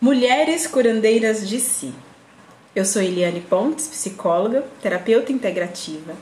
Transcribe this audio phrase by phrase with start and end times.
[0.00, 1.92] Mulheres curandeiras de si.
[2.72, 6.14] Eu sou Eliane Pontes, psicóloga, terapeuta integrativa,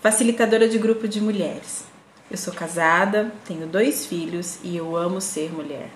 [0.00, 1.84] facilitadora de grupo de mulheres.
[2.30, 5.90] Eu sou casada, tenho dois filhos e eu amo ser mulher.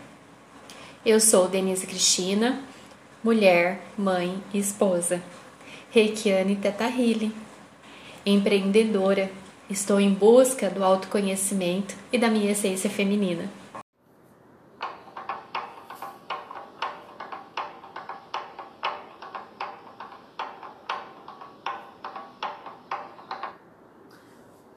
[1.07, 2.61] Eu sou Denise Cristina,
[3.25, 5.23] mulher, mãe e esposa.
[5.91, 7.33] Reikiane Teta Healing.
[8.27, 9.31] Empreendedora,
[9.71, 13.49] estou em busca do autoconhecimento e da minha essência feminina.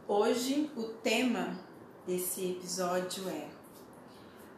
[0.08, 1.58] Hoje o tema
[2.08, 3.48] desse episódio é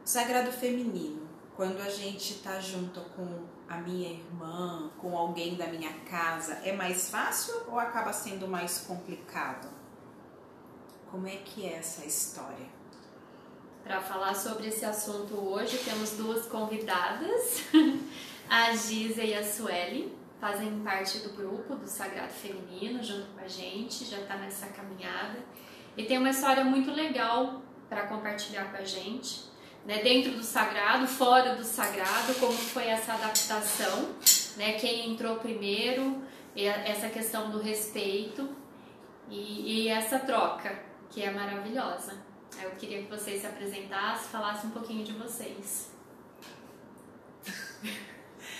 [0.04, 1.28] o sagrado feminino.
[1.56, 6.72] Quando a gente tá junto com a minha irmã, com alguém da minha casa, é
[6.72, 9.70] mais fácil ou acaba sendo mais complicado?
[11.12, 12.66] Como é que é essa história?
[13.84, 17.66] Para falar sobre esse assunto hoje, temos duas convidadas,
[18.50, 23.48] a Giza e a Sueli, fazem parte do grupo do Sagrado Feminino junto com a
[23.48, 25.38] gente, já está nessa caminhada
[25.96, 29.46] e tem uma história muito legal para compartilhar com a gente,
[29.86, 30.02] né?
[30.04, 34.10] Dentro do sagrado, fora do sagrado, como foi essa adaptação,
[34.56, 34.74] né?
[34.74, 36.22] Quem entrou primeiro,
[36.56, 38.50] essa questão do respeito
[39.30, 40.78] e, e essa troca
[41.10, 42.14] que é maravilhosa.
[42.62, 45.92] Eu queria que vocês se apresentassem, falassem um pouquinho de vocês.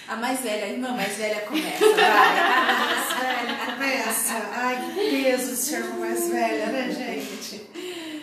[0.08, 2.05] A mais velha, a irmã mais velha começa, vai.
[2.08, 4.33] A mais velha começa.
[4.53, 7.70] Ai, que peso ser uma mais velha, né, gente?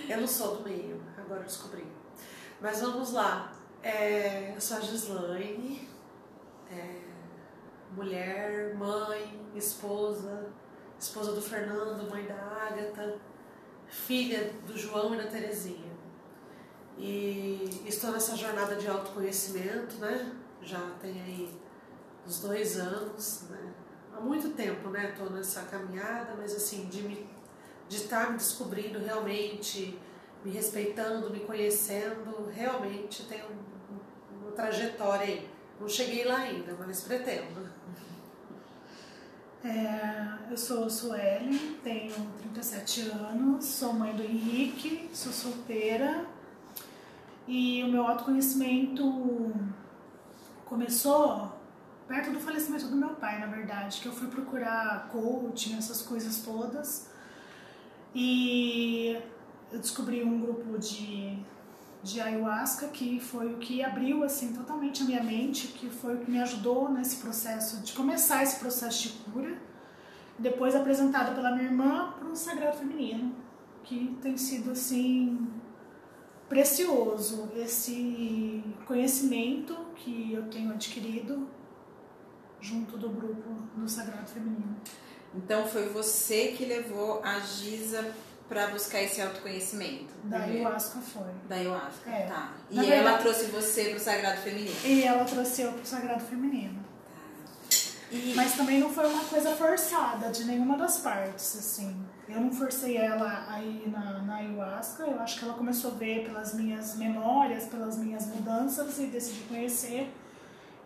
[0.09, 0.84] Eu não sou do meio,
[1.25, 1.87] agora descobri.
[2.61, 3.53] Mas vamos lá.
[3.83, 5.89] É, eu sou a Gislaine,
[6.71, 7.01] é,
[7.93, 10.47] mulher, mãe, esposa,
[10.99, 13.19] esposa do Fernando, mãe da Ágata,
[13.87, 15.93] filha do João e da Terezinha.
[16.97, 20.33] E estou nessa jornada de autoconhecimento, né?
[20.63, 21.61] Já tem aí
[22.27, 23.75] uns dois anos, né?
[24.17, 25.11] Há muito tempo, né?
[25.11, 27.35] Estou nessa caminhada, mas assim, de me
[27.87, 29.99] de estar tá me descobrindo realmente,
[30.45, 35.51] me respeitando, me conhecendo, realmente tem um, uma trajetória aí.
[35.81, 37.69] Não cheguei lá ainda, mas pretendo.
[39.65, 42.13] É, eu sou Sueli, tenho
[42.53, 46.27] 37 anos, sou mãe do Henrique, sou solteira
[47.49, 49.53] e o meu autoconhecimento
[50.67, 51.51] começou
[52.07, 56.43] perto do falecimento do meu pai, na verdade, que eu fui procurar coaching, essas coisas
[56.43, 57.09] todas.
[58.15, 59.19] E
[59.75, 61.37] eu descobri um grupo de,
[62.01, 66.19] de ayahuasca que foi o que abriu assim totalmente a minha mente, que foi o
[66.19, 69.59] que me ajudou nesse processo de começar esse processo de cura.
[70.39, 73.35] Depois apresentado pela minha irmã para o Sagrado Feminino,
[73.83, 75.45] que tem sido assim
[76.49, 81.49] precioso esse conhecimento que eu tenho adquirido
[82.61, 84.77] junto do grupo do Sagrado Feminino.
[85.35, 88.15] Então foi você que levou a Giza
[88.49, 90.13] para buscar esse autoconhecimento?
[90.25, 91.33] Da ayahuasca foi.
[91.49, 92.27] Da ayahuasca, é.
[92.27, 92.53] tá.
[92.71, 94.77] E Na ela verdade, trouxe você para o Sagrado Feminino?
[94.85, 96.75] E ela trouxe eu para o Sagrado Feminino.
[96.75, 97.77] Tá.
[98.11, 98.35] E...
[98.37, 102.05] Mas também não foi uma coisa forçada de nenhuma das partes, assim.
[102.29, 106.25] Eu não forcei ela aí na, na ayahuasca, eu acho que ela começou a ver
[106.25, 110.11] pelas minhas memórias, pelas minhas mudanças e decidiu conhecer.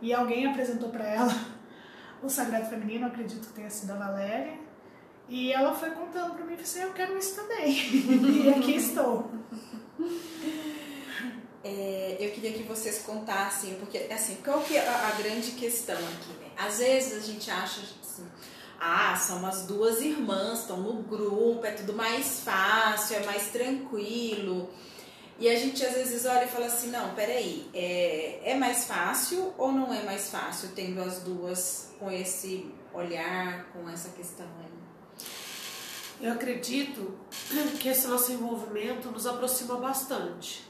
[0.00, 1.32] E alguém apresentou para ela
[2.22, 4.67] o Sagrado Feminino, acredito que tenha sido a Valéria.
[5.28, 7.70] E ela foi contando para mim, assim, eu quero isso também.
[8.44, 9.30] e aqui estou.
[11.62, 15.96] É, eu queria que vocês contassem, porque assim, qual que é a, a grande questão
[15.96, 16.50] aqui, né?
[16.56, 18.26] Às vezes a gente acha assim,
[18.80, 24.70] ah, são as duas irmãs, estão no grupo, é tudo mais fácil, é mais tranquilo.
[25.38, 29.52] E a gente às vezes olha e fala assim, não, peraí, é, é mais fácil
[29.58, 34.67] ou não é mais fácil tendo as duas com esse olhar, com essa questão aí?
[36.20, 37.14] Eu acredito
[37.80, 40.68] que esse nosso envolvimento nos aproxima bastante.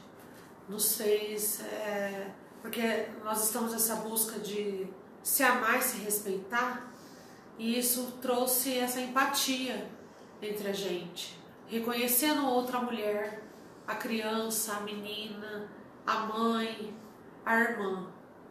[0.67, 1.61] Nos fez.
[1.61, 4.87] É, porque nós estamos nessa busca de
[5.23, 6.91] se amar e se respeitar,
[7.57, 9.89] e isso trouxe essa empatia
[10.41, 11.37] entre a gente,
[11.67, 13.43] reconhecendo outra mulher,
[13.85, 15.69] a criança, a menina,
[16.05, 16.93] a mãe,
[17.45, 18.07] a irmã,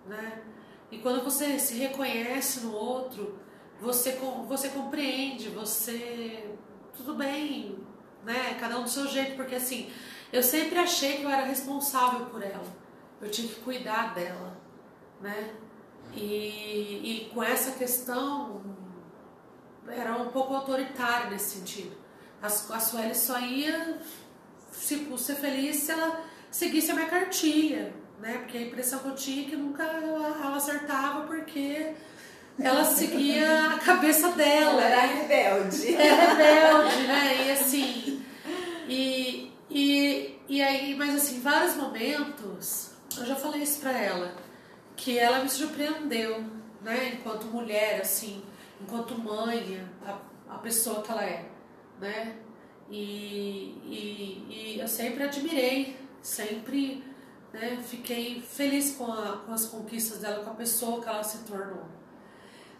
[0.06, 0.42] né?
[0.90, 3.38] E quando você se reconhece no outro,
[3.80, 4.12] você,
[4.46, 6.47] você compreende, você.
[6.98, 7.78] Tudo bem,
[8.24, 8.56] né?
[8.58, 9.88] Cada um do seu jeito, porque assim,
[10.32, 12.66] eu sempre achei que eu era responsável por ela.
[13.20, 14.60] Eu tinha que cuidar dela,
[15.20, 15.54] né?
[16.12, 18.62] E, e com essa questão,
[19.86, 21.96] era um pouco autoritária nesse sentido.
[22.42, 24.00] A, a Sueli só ia
[24.72, 28.38] se, ser feliz se ela seguisse a minha cartilha, né?
[28.38, 31.94] Porque a impressão que eu tinha é que nunca ela acertava porque
[32.60, 34.82] ela seguia a cabeça dela.
[34.82, 35.94] Ela era rebelde.
[35.94, 37.46] É rebelde, né?
[37.46, 38.22] E assim.
[38.88, 44.34] E, e, e aí, mas assim, vários momentos, eu já falei isso pra ela,
[44.96, 46.42] que ela me surpreendeu,
[46.82, 47.14] né?
[47.14, 48.42] Enquanto mulher, assim,
[48.80, 50.18] enquanto mãe, a,
[50.54, 51.44] a pessoa que ela é,
[52.00, 52.36] né?
[52.90, 57.04] E, e, e eu sempre admirei, sempre
[57.52, 61.38] né, fiquei feliz com, a, com as conquistas dela, com a pessoa que ela se
[61.44, 61.97] tornou.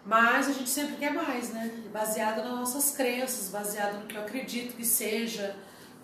[0.04, 1.70] Mas a gente sempre quer mais, né?
[1.92, 5.54] Baseado nas nossas crenças, baseado no que eu acredito que seja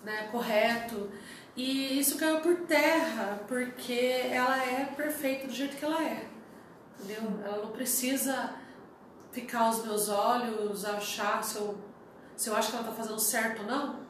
[0.03, 1.09] né, correto.
[1.55, 6.27] E isso caiu por terra, porque ela é perfeita do jeito que ela é.
[6.99, 7.41] Entendeu?
[7.43, 8.53] Ela não precisa
[9.31, 11.77] ficar aos meus olhos, achar se eu,
[12.35, 14.05] se eu acho que ela está fazendo certo ou não.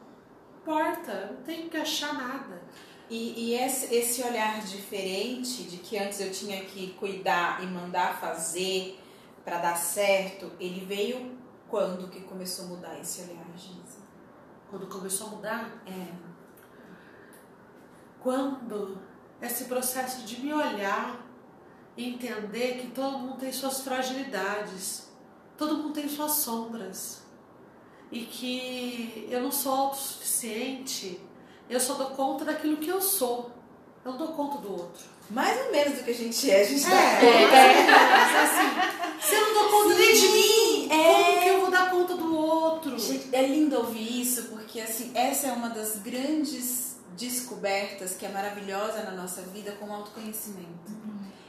[0.60, 2.60] Importa, não tenho que achar nada.
[3.08, 8.20] E, e esse, esse olhar diferente de que antes eu tinha que cuidar e mandar
[8.20, 9.00] fazer
[9.46, 11.38] para dar certo, ele veio
[11.68, 14.00] quando que começou a mudar esse olhar, Giza?
[14.68, 15.82] Quando começou a mudar?
[15.86, 16.12] É.
[18.20, 18.98] Quando
[19.40, 21.24] esse processo de me olhar
[21.96, 25.12] entender que todo mundo tem suas fragilidades,
[25.56, 27.22] todo mundo tem suas sombras
[28.10, 31.20] e que eu não sou autossuficiente,
[31.70, 33.52] eu só dou conta daquilo que eu sou,
[34.04, 35.15] eu não dou conta do outro.
[35.30, 37.56] Mais ou menos do que a gente é, a gente É, dá é, conta.
[37.56, 41.14] é, assim, se eu não dou conta nem de mim, é.
[41.14, 42.98] como que eu vou dar conta do outro?
[42.98, 48.28] Gente, é lindo ouvir isso, porque assim, essa é uma das grandes descobertas que é
[48.28, 50.94] maravilhosa na nossa vida com o autoconhecimento.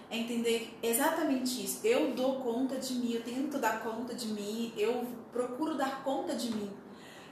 [0.10, 1.82] É entender exatamente isso.
[1.84, 6.34] Eu dou conta de mim, eu tento dar conta de mim, eu procuro dar conta
[6.34, 6.72] de mim.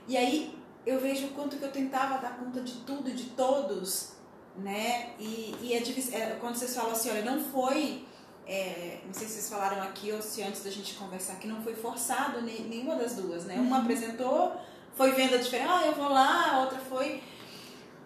[0.06, 0.54] E aí
[0.84, 4.12] eu vejo o quanto que eu tentava dar conta de tudo e de todos,
[4.58, 5.10] né?
[5.18, 8.04] E, e é, difícil- é, quando vocês falam assim, olha, não foi,
[8.46, 11.62] é, não sei se vocês falaram aqui ou se antes da gente conversar, que não
[11.62, 13.56] foi forçado ne- nenhuma das duas, né?
[13.56, 14.52] Uma apresentou,
[14.96, 17.22] foi vendo a diferença, ah, eu vou lá, a outra foi.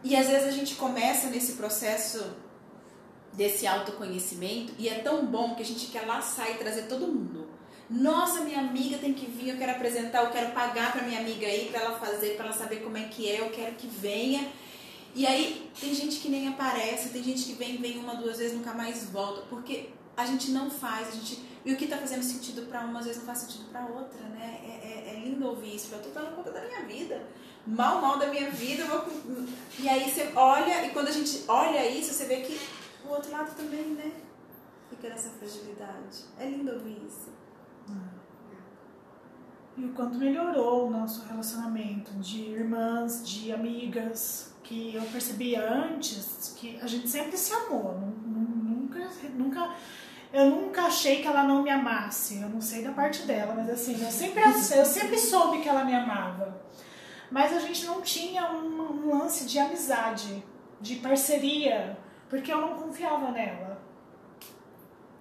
[0.02, 2.24] E às vezes a gente começa nesse processo
[3.32, 7.48] desse autoconhecimento e é tão bom que a gente quer laçar e trazer todo mundo.
[7.88, 11.46] Nossa, minha amiga tem que vir, eu quero apresentar, eu quero pagar para minha amiga
[11.46, 14.48] aí, para ela fazer, para ela saber como é que é, eu quero que venha.
[15.14, 18.56] E aí tem gente que nem aparece, tem gente que vem, vem uma, duas vezes,
[18.56, 22.22] nunca mais volta, porque a gente não faz, a gente e o que tá fazendo
[22.22, 24.60] sentido para uma às vezes não faz sentido para outra, né?
[24.64, 27.22] É, é, é lindo ouvir isso, eu tô dando conta da minha vida,
[27.66, 29.04] mal, mal da minha vida, vou...
[29.78, 32.58] e aí você olha e quando a gente olha isso, você vê que
[33.04, 34.12] o outro lado também, né?
[34.88, 36.24] Fica nessa fragilidade.
[36.38, 37.30] É lindo ouvir isso.
[39.80, 46.54] E o quanto melhorou o nosso relacionamento de irmãs, de amigas, que eu percebia antes
[46.58, 47.98] que a gente sempre se amou.
[47.98, 48.50] nu- nu-
[48.90, 49.70] Nunca, nunca,
[50.32, 52.40] eu nunca achei que ela não me amasse.
[52.42, 54.52] Eu não sei da parte dela, mas assim, eu sempre, eu
[54.84, 56.60] sempre soube que ela me amava.
[57.30, 60.42] Mas a gente não tinha um, um lance de amizade,
[60.80, 61.96] de parceria,
[62.28, 63.69] porque eu não confiava nela.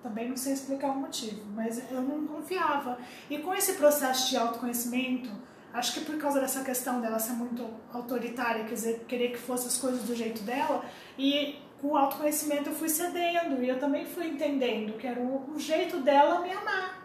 [0.01, 2.97] Também não sei explicar o motivo, mas eu não confiava.
[3.29, 5.29] E com esse processo de autoconhecimento,
[5.73, 9.67] acho que por causa dessa questão dela ser muito autoritária, quer dizer, querer que fossem
[9.67, 10.85] as coisas do jeito dela,
[11.17, 15.53] e com o autoconhecimento eu fui cedendo, e eu também fui entendendo que era o,
[15.53, 16.99] o jeito dela me amar.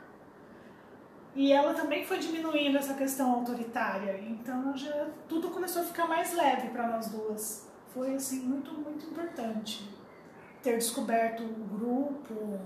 [1.34, 6.32] E ela também foi diminuindo essa questão autoritária, então já tudo começou a ficar mais
[6.32, 7.68] leve para nós duas.
[7.92, 9.88] Foi assim muito muito importante
[10.62, 12.60] ter descoberto o grupo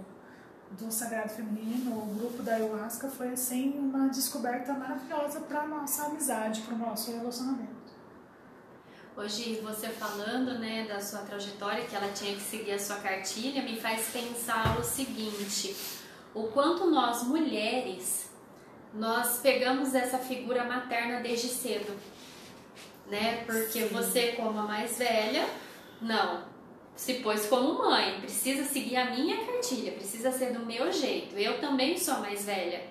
[0.72, 6.60] do Sagrado Feminino, o grupo da Ayahuasca foi assim uma descoberta maravilhosa para nossa amizade,
[6.62, 7.78] para o nosso relacionamento.
[9.16, 13.62] Hoje você falando, né, da sua trajetória, que ela tinha que seguir a sua cartilha,
[13.62, 15.74] me faz pensar o seguinte:
[16.34, 18.28] o quanto nós mulheres
[18.94, 21.92] nós pegamos essa figura materna desde cedo,
[23.06, 23.44] né?
[23.44, 23.88] Porque Sim.
[23.88, 25.46] você como a mais velha,
[26.00, 26.44] não,
[26.98, 31.38] se pôs como mãe, precisa seguir a minha cartilha, precisa ser do meu jeito.
[31.38, 32.82] Eu também sou mais velha,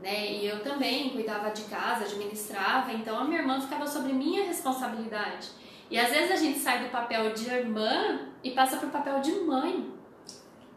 [0.00, 0.32] né?
[0.32, 5.48] E eu também cuidava de casa, administrava, então a minha irmã ficava sobre minha responsabilidade.
[5.90, 9.18] E às vezes a gente sai do papel de irmã e passa para o papel
[9.18, 9.92] de mãe,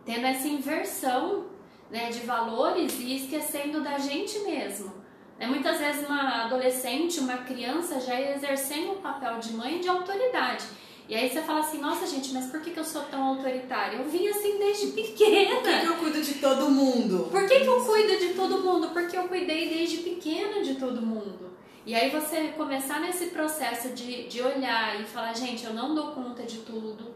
[0.04, 1.46] tendo essa inversão
[1.92, 4.92] né, de valores e esquecendo da gente mesmo.
[5.38, 5.46] Né?
[5.46, 10.66] Muitas vezes uma adolescente, uma criança já exercendo o papel de mãe de autoridade.
[11.12, 13.98] E aí você fala assim, nossa gente, mas por que, que eu sou tão autoritária?
[13.98, 15.56] Eu vim assim desde pequena.
[15.56, 17.28] Por que, que eu cuido de todo mundo?
[17.30, 18.92] Por que, que eu cuido de todo mundo?
[18.92, 21.52] Porque eu cuidei desde pequena de todo mundo.
[21.86, 26.12] E aí você começar nesse processo de, de olhar e falar, gente, eu não dou
[26.12, 27.12] conta de tudo,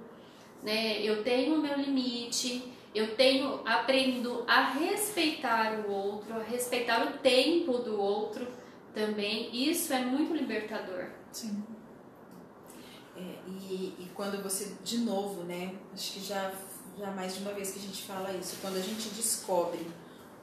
[0.61, 1.01] né?
[1.01, 7.19] Eu tenho o meu limite, eu tenho aprendo a respeitar o outro, a respeitar o
[7.19, 8.45] tempo do outro
[8.93, 9.49] também.
[9.53, 11.05] Isso é muito libertador.
[11.31, 11.63] Sim.
[13.15, 15.74] É, e, e quando você, de novo, né?
[15.93, 16.53] Acho que já,
[16.98, 19.88] já mais de uma vez que a gente fala isso, quando a gente descobre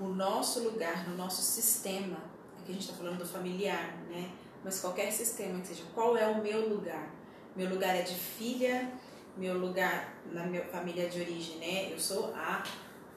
[0.01, 2.17] o nosso lugar no nosso sistema,
[2.59, 4.31] aqui a gente está falando do familiar, né?
[4.65, 7.11] Mas qualquer sistema que seja, qual é o meu lugar?
[7.55, 8.91] Meu lugar é de filha,
[9.37, 11.93] meu lugar na minha família de origem, né?
[11.93, 12.63] Eu sou a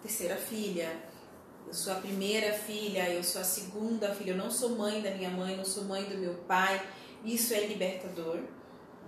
[0.02, 0.92] terceira filha,
[1.68, 5.12] eu sou a primeira filha, eu sou a segunda filha, eu não sou mãe da
[5.12, 6.82] minha mãe, não sou mãe do meu pai.
[7.24, 8.40] Isso é libertador.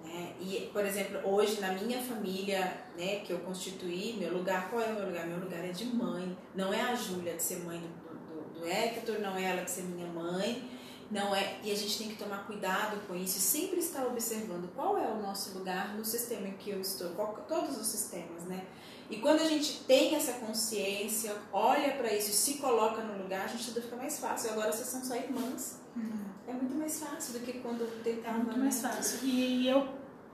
[0.04, 0.34] Né?
[0.40, 4.88] E, por exemplo, hoje na minha família, né, que eu constituí, meu lugar, qual é
[4.88, 5.28] o meu lugar?
[5.28, 6.38] Meu lugar é de mãe.
[6.56, 9.72] Não é a Júlia de ser mãe do, do, do Hector, não é ela de
[9.72, 10.70] ser minha mãe,
[11.10, 11.60] não é.
[11.64, 15.22] E a gente tem que tomar cuidado com isso sempre estar observando qual é o
[15.22, 18.66] nosso lugar no sistema em que eu estou, qual, todos os sistemas, né?
[19.10, 23.48] E quando a gente tem essa consciência, olha para isso se coloca no lugar, a
[23.48, 24.52] gente tudo fica mais fácil.
[24.52, 25.80] Agora vocês são só irmãs.
[25.96, 26.27] Uhum.
[26.48, 28.38] É muito mais fácil do que quando tentava.
[28.38, 29.20] É muito mais fácil.
[29.28, 29.86] E eu,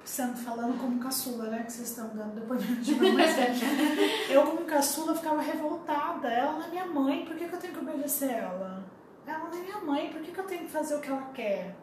[0.05, 1.63] sendo, falando como caçula, né?
[1.63, 4.31] Que vocês estão dando depoimento de mais velha.
[4.31, 6.29] eu, como caçula, ficava revoltada.
[6.29, 8.83] Ela não é minha mãe, por que, que eu tenho que obedecer ela?
[9.25, 11.31] Ela não é minha mãe, por que, que eu tenho que fazer o que ela
[11.33, 11.75] quer?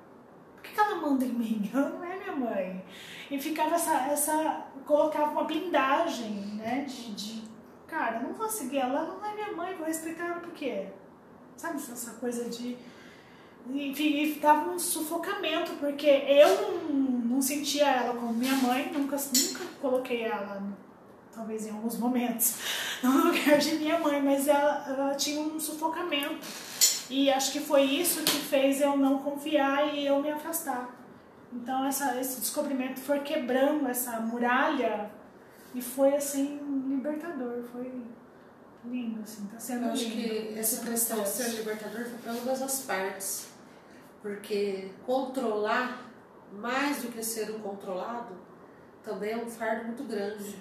[0.55, 1.71] Por que, que ela manda em mim?
[1.75, 2.85] Ela não é minha mãe.
[3.31, 3.95] E ficava essa.
[4.11, 6.85] essa colocava uma blindagem, né?
[6.87, 7.43] De, de
[7.87, 10.53] cara, eu não vou seguir ela, ela não é minha mãe, vou respeitar ela por
[10.53, 10.89] quê?
[11.57, 12.77] Sabe essa coisa de.
[13.69, 16.91] Enfim, e dava um sufocamento, porque eu não,
[17.35, 20.63] não sentia ela como minha mãe, nunca, nunca coloquei ela,
[21.33, 22.57] talvez em alguns momentos,
[23.03, 26.47] no lugar de minha mãe, mas ela, ela tinha um sufocamento.
[27.09, 30.97] E acho que foi isso que fez eu não confiar e eu me afastar.
[31.53, 35.11] Então essa, esse descobrimento foi quebrando essa muralha
[35.75, 37.93] e foi assim libertador, foi
[38.85, 40.17] lindo, assim, tá sendo eu acho lindo.
[40.17, 43.49] que essa questão de ser libertador foi para ambas as partes.
[44.23, 46.11] Porque controlar
[46.53, 48.37] mais do que ser o controlado
[49.03, 50.57] também é um fardo muito grande.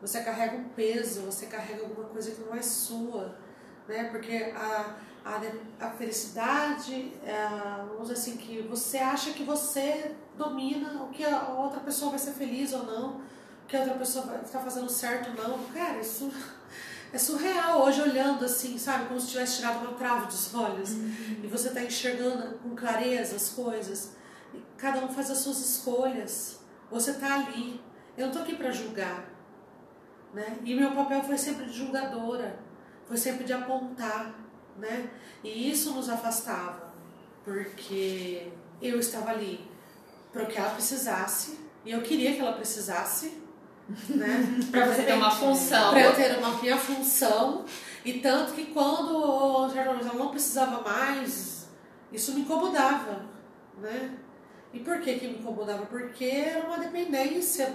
[0.00, 3.36] Você carrega um peso, você carrega alguma coisa que não é sua,
[3.86, 4.04] né?
[4.04, 5.40] Porque a a,
[5.86, 7.46] a felicidade, é,
[7.88, 12.18] vamos dizer assim, que você acha que você domina o que a outra pessoa vai
[12.18, 15.64] ser feliz ou não, o que a outra pessoa vai estar fazendo certo ou não.
[15.72, 16.30] Cara, isso
[17.12, 21.40] é surreal hoje olhando assim, sabe, como se tivesse tirado uma trave dos olhos uhum.
[21.42, 24.12] e você está enxergando com clareza as coisas.
[24.54, 26.60] E cada um faz as suas escolhas.
[26.90, 27.80] Você está ali.
[28.16, 29.28] Eu não estou aqui para julgar,
[30.34, 30.58] né?
[30.64, 32.58] E meu papel foi sempre de julgadora,
[33.06, 34.34] foi sempre de apontar
[34.76, 35.10] né?
[35.42, 36.92] E isso nos afastava,
[37.44, 38.48] porque
[38.80, 39.68] eu estava ali
[40.32, 43.41] para o que ela precisasse, e eu queria que ela precisasse,
[44.08, 44.60] né?
[44.70, 45.90] para você ter uma função.
[45.90, 47.64] Para eu ter uma minha função,
[48.04, 51.68] e tanto que quando ela não precisava mais,
[52.12, 53.24] isso me incomodava,
[53.78, 54.18] né?
[54.72, 55.86] E por que que me incomodava?
[55.86, 57.74] Porque era uma dependência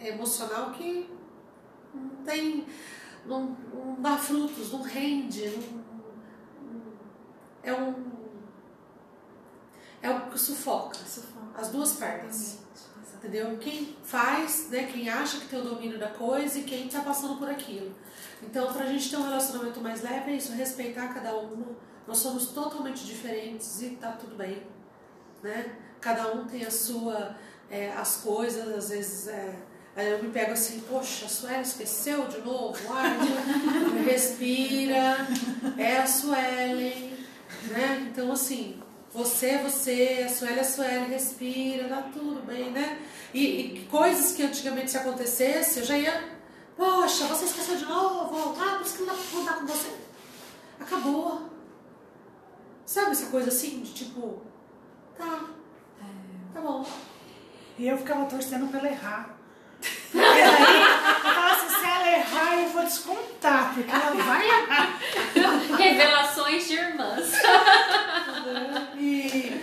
[0.00, 1.08] emocional que
[1.94, 2.66] não tem,
[3.24, 5.48] não, não dá frutos, não rende,
[6.60, 6.82] não,
[7.62, 7.94] é um.
[10.02, 11.58] É o que sufoca, sufoca.
[11.58, 12.58] as duas partes.
[13.24, 13.56] Entendeu?
[13.56, 17.36] Quem faz, né, quem acha que tem o domínio da coisa e quem está passando
[17.36, 17.90] por aquilo.
[18.42, 21.74] Então, para a gente ter um relacionamento mais leve, é isso, respeitar cada um.
[22.06, 24.62] Nós somos totalmente diferentes e tá tudo bem.
[25.42, 25.74] Né?
[26.02, 27.34] Cada um tem a sua,
[27.70, 29.28] é, as coisas, às vezes.
[29.28, 29.54] É,
[29.96, 32.76] Aí eu me pego assim, poxa, a Sueli esqueceu de novo?
[32.92, 33.16] Ai,
[34.04, 35.24] respira,
[35.78, 37.16] é a Suelen,
[37.70, 38.08] né?
[38.10, 42.98] Então, assim, você é você, a Sueli é a Sueli, respira, dá tudo bem, né?
[43.34, 46.24] E, e, coisas que antigamente se acontecesse, eu já ia,
[46.76, 49.92] poxa, você esqueceu de novo, ah, por isso que não dá pra contar com você.
[50.78, 51.50] Acabou.
[52.86, 54.40] Sabe essa coisa assim, de tipo,
[55.18, 55.46] tá,
[56.52, 56.86] tá bom.
[57.76, 59.36] E eu ficava torcendo pra ela errar.
[60.14, 65.00] E aí, eu falava assim, se ela errar, eu vou descontar, porque ela vai errar.
[65.76, 67.32] Revelações de irmãs.
[68.96, 69.53] E, e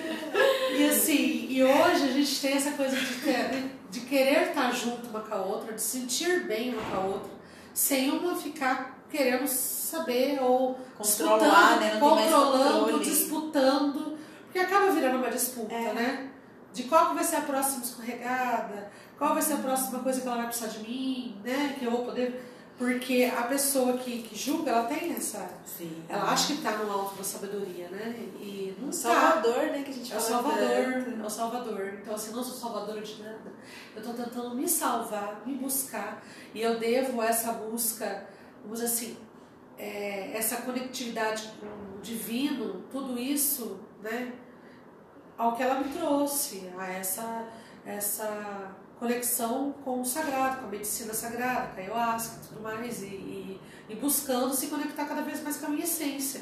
[1.52, 5.36] e hoje a gente tem essa coisa de, ter, de querer estar junto uma com
[5.36, 7.32] a outra, de sentir bem uma com a outra,
[7.74, 12.00] sem uma ficar querendo saber ou controlar, né?
[12.00, 15.94] controlando, disputando, porque acaba virando uma disputa, é.
[15.94, 16.30] né?
[16.72, 20.28] De qual que vai ser a próxima escorregada, qual vai ser a próxima coisa que
[20.28, 21.76] ela vai precisar de mim, né?
[21.78, 22.51] Que eu vou poder
[22.82, 25.52] Porque a pessoa que, que julga, ela tem essa.
[25.64, 26.04] Sim.
[26.10, 28.16] Ela acha que está no alto da sabedoria, né?
[28.40, 28.98] E não O tá.
[28.98, 29.84] Salvador, né?
[29.84, 31.22] Que a gente É o fala Salvador, tanto.
[31.22, 31.94] é o Salvador.
[32.02, 33.54] Então, assim, não sou salvadora de nada.
[33.96, 36.24] Eu estou tentando me salvar, me buscar.
[36.56, 38.28] E eu devo essa busca,
[38.64, 39.16] vamos assim,
[39.78, 41.68] é, essa conectividade com
[42.00, 44.34] o divino, tudo isso, né?
[45.38, 47.48] Ao que ela me trouxe, a essa,
[47.86, 53.02] essa conexão com o sagrado, com a medicina sagrada, com a ayahuasca e tudo mais.
[53.02, 56.42] E, e, e buscando se conectar cada vez mais com a minha essência.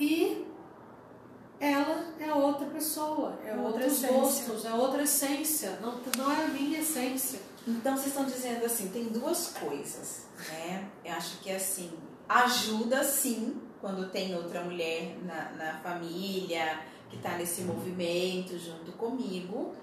[0.00, 0.44] E
[1.60, 4.12] ela é outra pessoa, é Outra outros essência.
[4.12, 7.38] gostos, é outra essência, não, não é a minha essência.
[7.66, 10.88] Então vocês estão dizendo assim, tem duas coisas, né?
[11.04, 11.92] Eu acho que assim,
[12.28, 19.76] ajuda sim quando tem outra mulher na, na família que está nesse movimento junto comigo,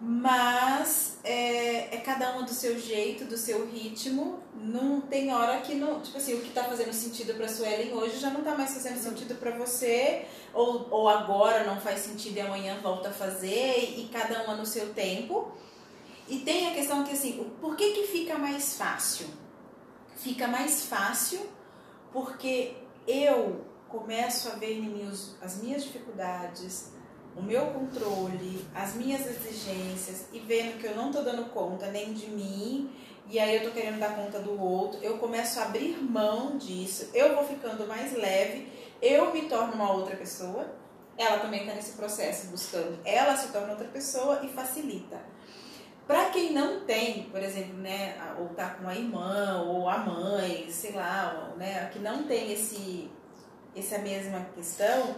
[0.00, 4.40] mas é, é cada uma do seu jeito, do seu ritmo.
[4.54, 8.18] Não tem hora que não, tipo assim, o que está fazendo sentido para Suelen hoje
[8.18, 10.24] já não está mais fazendo sentido para você,
[10.54, 14.66] ou, ou agora não faz sentido e amanhã volta a fazer, e cada uma no
[14.66, 15.52] seu tempo.
[16.28, 19.26] E tem a questão que assim, por que que fica mais fácil?
[20.16, 21.40] Fica mais fácil
[22.12, 22.74] porque
[23.06, 26.92] eu começo a ver em mim os- as minhas dificuldades,
[27.38, 32.12] o meu controle, as minhas exigências e vendo que eu não tô dando conta nem
[32.12, 32.90] de mim
[33.30, 37.10] e aí eu tô querendo dar conta do outro, eu começo a abrir mão disso,
[37.12, 40.66] eu vou ficando mais leve, eu me torno uma outra pessoa,
[41.16, 45.20] ela também tá nesse processo buscando, ela se torna outra pessoa e facilita.
[46.06, 50.66] Para quem não tem, por exemplo, né, ou tá com a irmã ou a mãe,
[50.70, 53.10] sei lá, né, que não tem esse
[53.76, 55.14] essa mesma questão,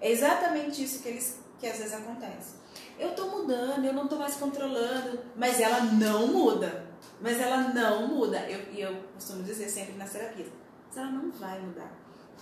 [0.00, 2.54] é exatamente isso que eles que às vezes acontece.
[2.98, 6.86] Eu tô mudando, eu não tô mais controlando, mas ela não muda.
[7.20, 8.38] Mas ela não muda.
[8.50, 10.48] Eu, e eu costumo dizer sempre nas terapias,
[10.88, 11.90] mas ela não vai mudar.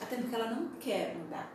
[0.00, 1.52] Até porque ela não quer mudar.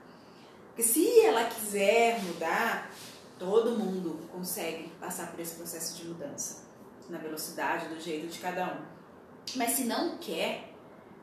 [0.68, 2.92] Porque se ela quiser mudar,
[3.38, 6.70] todo mundo consegue passar por esse processo de mudança.
[7.10, 8.82] Na velocidade, do jeito de cada um.
[9.56, 10.69] Mas se não quer,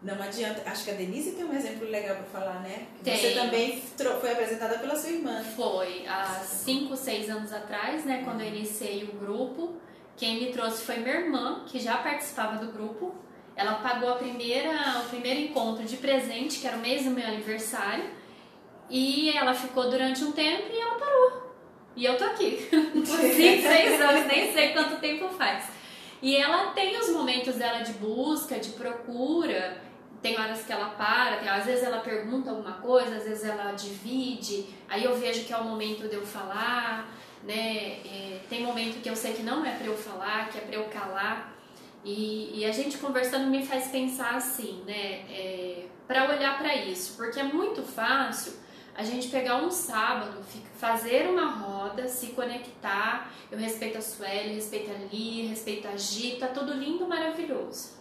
[0.02, 0.62] não adianta.
[0.68, 2.86] Acho que a Denise tem um exemplo legal para falar, né?
[3.02, 3.34] Que Você Tem.
[3.34, 3.82] também
[4.20, 5.42] foi apresentada pela sua irmã.
[5.56, 9.74] Foi há 5, 6 anos atrás, né, quando eu iniciei o grupo.
[10.16, 13.14] Quem me trouxe foi minha irmã, que já participava do grupo.
[13.54, 17.26] Ela pagou a primeira, o primeiro encontro de presente, que era o mês do meu
[17.26, 18.04] aniversário.
[18.88, 21.54] E ela ficou durante um tempo e ela parou.
[21.96, 22.68] E eu tô aqui.
[22.70, 25.64] Por 5, 6 anos, nem sei quanto tempo faz.
[26.22, 29.85] E ela tem os momentos dela de busca, de procura.
[30.22, 33.72] Tem horas que ela para, tem, às vezes ela pergunta alguma coisa, às vezes ela
[33.72, 34.66] divide.
[34.88, 37.08] Aí eu vejo que é o momento de eu falar,
[37.42, 38.00] né?
[38.04, 40.76] É, tem momento que eu sei que não é pra eu falar, que é pra
[40.76, 41.54] eu calar.
[42.04, 45.24] E, e a gente conversando me faz pensar assim, né?
[45.28, 48.52] É, para olhar para isso, porque é muito fácil
[48.96, 50.38] a gente pegar um sábado,
[50.78, 53.30] fazer uma roda, se conectar.
[53.50, 57.95] Eu respeito a Sueli, respeito a Li, respeito a Gi, tá tudo lindo, maravilhoso.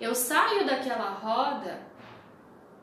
[0.00, 1.80] Eu saio daquela roda,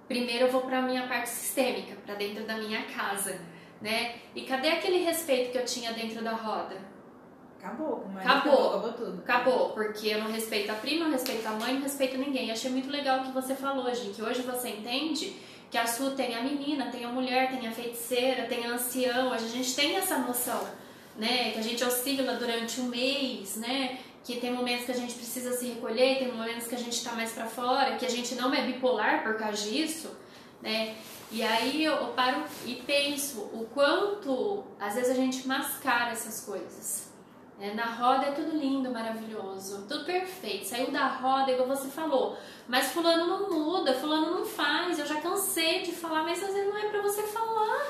[0.07, 3.39] primeiro eu vou para a minha parte sistêmica, para dentro da minha casa,
[3.81, 4.15] né?
[4.35, 6.77] E cadê aquele respeito que eu tinha dentro da roda?
[7.59, 8.69] Acabou, mas Acabou.
[8.69, 9.19] acabou tudo.
[9.19, 12.47] Acabou, porque eu não respeito a prima, não respeito a mãe, não respeito ninguém.
[12.47, 15.35] E achei muito legal o que você falou, Gi, que hoje você entende
[15.69, 19.31] que a Su tem a menina, tem a mulher, tem a feiticeira, tem a ancião,
[19.31, 20.67] a gente tem essa noção,
[21.15, 21.51] né?
[21.51, 23.99] Que a gente oscila durante um mês, né?
[24.23, 27.13] Que tem momentos que a gente precisa se recolher, tem momentos que a gente tá
[27.13, 30.15] mais pra fora, que a gente não é bipolar por causa disso,
[30.61, 30.95] né?
[31.31, 37.09] E aí eu paro e penso o quanto às vezes a gente mascara essas coisas.
[37.61, 40.65] É, na roda é tudo lindo, maravilhoso, tudo perfeito.
[40.65, 42.35] Saiu da roda, igual você falou.
[42.67, 44.97] Mas fulano não muda, fulano não faz.
[44.97, 47.87] Eu já cansei de falar, mas às vezes não é pra você falar.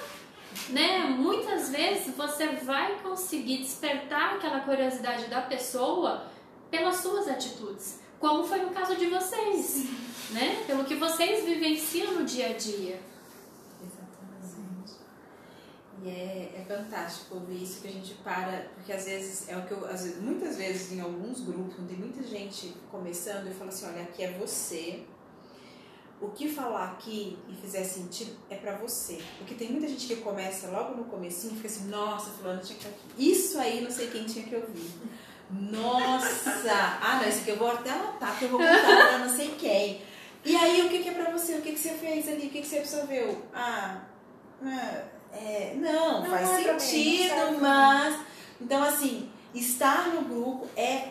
[0.69, 0.99] Né?
[1.17, 6.27] Muitas vezes você vai conseguir despertar aquela curiosidade da pessoa
[6.69, 9.85] pelas suas atitudes, como foi no caso de vocês,
[10.29, 10.63] né?
[10.65, 13.01] Pelo que vocês vivenciam no dia a dia.
[13.83, 14.93] Exatamente.
[16.01, 19.63] E é, é fantástico ouvir isso que a gente para, porque às vezes é o
[19.63, 23.53] que eu, às vezes, muitas vezes em alguns grupos, quando tem muita gente começando, eu
[23.53, 25.03] falo assim, olha, aqui é você.
[26.21, 29.19] O que falar aqui e fizer sentido é pra você.
[29.39, 32.77] Porque tem muita gente que começa logo no comecinho e fica assim, nossa, fulano tinha
[32.77, 33.31] que estar aqui.
[33.31, 34.91] Isso aí não sei quem tinha que ouvir.
[35.49, 36.51] Nossa!
[37.03, 39.55] Ah, não, isso aqui eu vou até anotar, porque eu vou contar pra não sei
[39.57, 40.01] quem.
[40.45, 41.55] E aí, o que, que é pra você?
[41.55, 42.47] O que, que você fez ali?
[42.47, 43.43] O que, que você absorveu?
[43.53, 44.01] Ah,
[44.63, 45.03] ah,
[45.33, 48.19] é, não, Não, faz não é mim, não sentido, pra mas.
[48.59, 51.09] Então, assim, estar no grupo é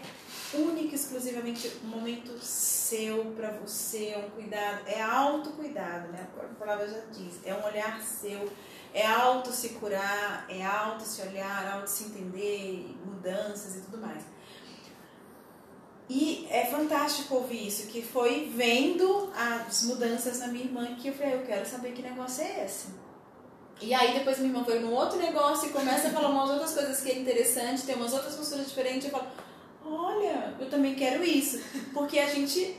[0.55, 6.27] único exclusivamente um momento seu para você, um cuidado, é autocuidado, né?
[6.37, 8.51] A palavra já diz, é um olhar seu,
[8.93, 14.25] é auto se curar, é auto se olhar, auto se entender, mudanças e tudo mais.
[16.09, 21.15] E é fantástico ouvir isso, que foi vendo as mudanças na minha irmã que eu
[21.15, 22.89] falei, eu quero saber que negócio é esse.
[23.81, 26.75] E aí depois minha irmã foi num outro negócio e começa a falar umas outras
[26.75, 29.29] coisas que é interessante, tem umas outras posturas diferentes, eu falo,
[29.91, 31.61] olha, eu também quero isso.
[31.93, 32.77] Porque a gente.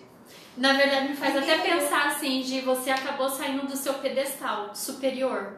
[0.58, 5.54] Na verdade, me faz até pensar assim, de você acabou saindo do seu pedestal superior.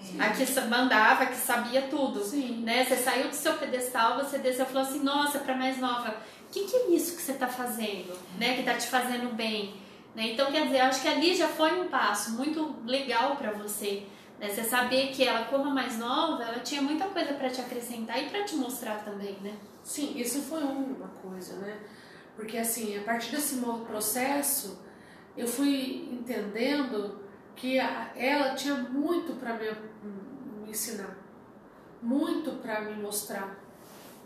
[0.00, 0.20] Sim.
[0.20, 2.24] A que mandava, que sabia tudo.
[2.24, 2.62] Sim.
[2.62, 2.84] Né?
[2.84, 6.52] Você saiu do seu pedestal, você desceu e falou assim, nossa, para mais nova, o
[6.52, 8.18] que, que é isso que você está fazendo?
[8.38, 8.54] Né?
[8.54, 9.74] Que está te fazendo bem.
[10.14, 10.32] Né?
[10.32, 14.04] Então, quer dizer, acho que ali já foi um passo muito legal para você.
[14.42, 14.48] Né?
[14.48, 18.28] Você saber que ela, como mais nova, ela tinha muita coisa para te acrescentar e
[18.28, 19.56] para te mostrar também, né?
[19.84, 21.78] Sim, isso foi uma coisa, né?
[22.34, 24.82] Porque assim, a partir desse novo processo,
[25.36, 27.22] eu fui entendendo
[27.54, 29.70] que ela tinha muito para me,
[30.64, 31.16] me ensinar,
[32.02, 33.56] muito para me mostrar,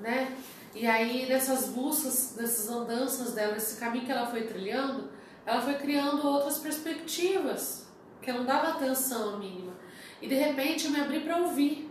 [0.00, 0.34] né?
[0.74, 5.10] E aí nessas buscas, nessas andanças dela, esse caminho que ela foi trilhando,
[5.44, 7.86] ela foi criando outras perspectivas
[8.22, 9.65] que eu não dava atenção mínima.
[10.20, 11.90] E de repente eu me abri para ouvir.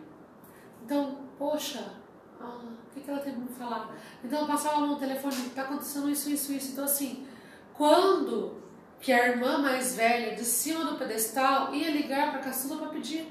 [0.83, 1.93] Então, poxa,
[2.39, 3.95] ah, o que, que ela tem para me falar?
[4.23, 6.71] Então eu passava no telefone, está acontecendo isso, isso, isso.
[6.71, 7.25] Então assim,
[7.73, 8.63] quando
[8.99, 12.89] que a irmã mais velha de cima do pedestal ia ligar para a caçula para
[12.89, 13.27] pedir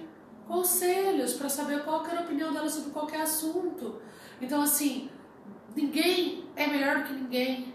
[0.47, 4.01] conselhos, para saber qual era a opinião dela sobre qualquer assunto.
[4.41, 5.11] Então assim,
[5.75, 7.74] ninguém é melhor do que ninguém.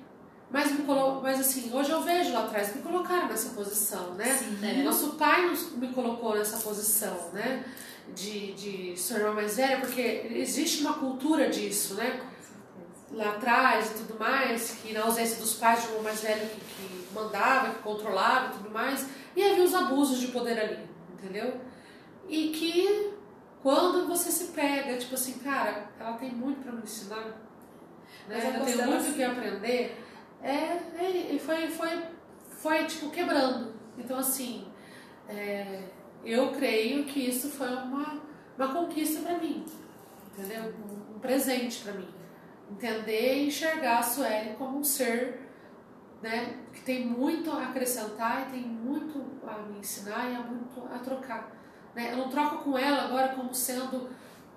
[0.52, 1.22] Mas, me colo...
[1.22, 4.26] mas assim, hoje eu vejo lá atrás, me colocaram nessa posição, né?
[4.26, 4.84] Sim, né?
[4.84, 7.64] Nosso pai nos, me colocou nessa posição, né?
[8.16, 12.22] de, de sua irmã mais velha, porque existe uma cultura disso, né?
[13.12, 16.48] Lá atrás e tudo mais, que na ausência dos pais de um irmão mais velho
[16.48, 20.80] que, que mandava, que controlava e tudo mais, e havia os abusos de poder ali,
[21.14, 21.60] entendeu?
[22.28, 23.14] E que
[23.64, 27.38] quando você se pega, tipo assim, cara, ela tem muito para me ensinar,
[28.28, 28.56] né?
[28.60, 30.06] Eu tenho muito o que aprender,
[30.42, 32.04] é, é, e foi, foi,
[32.50, 33.74] foi, tipo, quebrando.
[33.98, 34.68] Então, assim,
[35.28, 35.84] é,
[36.24, 38.22] eu creio que isso foi uma,
[38.58, 39.66] uma conquista para mim,
[40.32, 40.74] entendeu?
[40.90, 42.08] Um, um presente para mim.
[42.72, 45.50] Entender e enxergar a Sueli como um ser
[46.22, 50.86] né, que tem muito a acrescentar e tem muito a me ensinar e há muito
[50.94, 51.52] a trocar.
[51.96, 52.12] Né?
[52.12, 54.10] Eu não troco com ela agora como sendo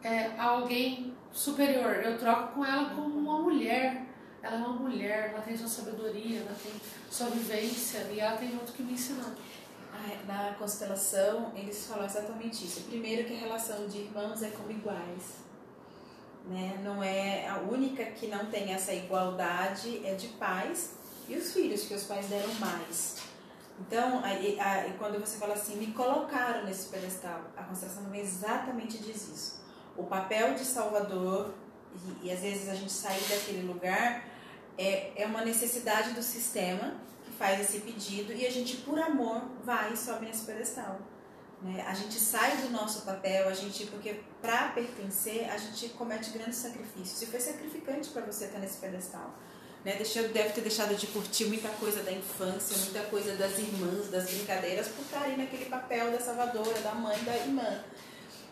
[0.03, 4.07] é, alguém superior, eu troco com ela como uma mulher.
[4.43, 6.73] Ela é uma mulher, ela tem sua sabedoria, ela tem
[7.11, 9.35] sua vivência e ela tem muito que me ensinar
[10.27, 12.83] na constelação, eles falam exatamente isso.
[12.83, 15.43] Primeiro que a relação de irmãos é como iguais.
[16.47, 16.81] Né?
[16.83, 20.95] Não é a única que não tem essa igualdade é de pais
[21.29, 23.19] e os filhos, que os pais deram mais.
[23.81, 29.29] Então, aí, aí, quando você fala assim, me colocaram nesse pedestal, a constelação exatamente diz
[29.29, 29.63] isso.
[29.97, 31.55] O papel de salvador,
[32.23, 34.25] e, e às vezes a gente sair daquele lugar,
[34.79, 37.01] é, é uma necessidade do sistema
[37.39, 41.01] faz esse pedido e a gente, por amor, vai e sobe nesse pedestal.
[41.61, 41.85] Né?
[41.89, 46.57] A gente sai do nosso papel, a gente, porque para pertencer, a gente comete grandes
[46.57, 47.23] sacrifícios.
[47.23, 49.35] E foi sacrificante para você estar nesse pedestal.
[49.85, 49.97] Né?
[49.97, 54.31] Deixou, deve ter deixado de curtir muita coisa da infância, muita coisa das irmãs, das
[54.31, 57.85] brincadeiras, por estar aí naquele papel da salvadora, da mãe, da irmã.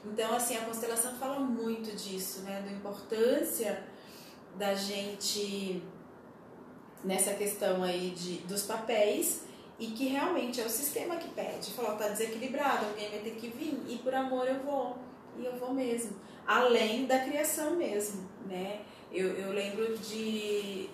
[0.05, 2.63] Então, assim, a constelação fala muito disso, né?
[2.65, 3.85] Da importância
[4.57, 5.83] da gente
[7.05, 9.43] nessa questão aí de, dos papéis
[9.79, 11.73] e que realmente é o sistema que pede.
[11.73, 14.99] Falou, tá desequilibrado, alguém vai ter que vir e por amor eu vou.
[15.39, 16.17] E eu vou mesmo.
[16.47, 18.83] Além da criação mesmo, né?
[19.11, 20.91] Eu, eu lembro de...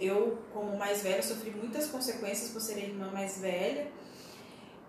[0.00, 3.90] Eu, como mais velha, sofri muitas consequências por ser irmã mais velha,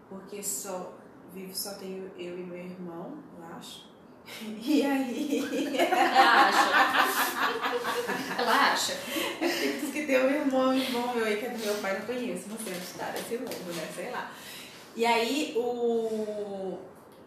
[0.07, 0.93] porque só
[1.33, 3.89] vivo só tenho eu e meu irmão, eu acho.
[4.41, 5.77] E aí?
[5.77, 6.71] Ela acha.
[8.37, 8.93] Ela acha.
[9.91, 12.49] Que tem um irmão, um irmão meu aí que é do meu pai, não conheço,
[12.49, 13.87] não sei onde está esse mundo, né?
[13.93, 14.31] Sei lá.
[14.95, 16.77] E aí, o...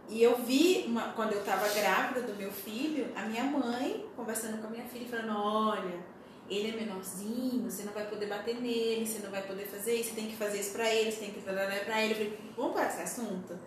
[0.08, 4.60] E eu vi, uma, quando eu estava grávida do meu filho, a minha mãe conversando
[4.60, 6.04] com a minha filha, falando: olha,
[6.50, 10.10] ele é menorzinho, você não vai poder bater nele, você não vai poder fazer isso,
[10.10, 12.12] você tem que fazer isso pra ele, você tem que fazer pra ele.
[12.12, 13.58] Eu falei: vamos parar esse assunto?